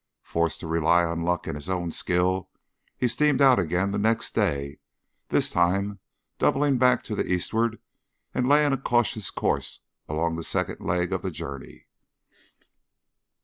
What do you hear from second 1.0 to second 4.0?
on luck and his own skill, he steamed out again the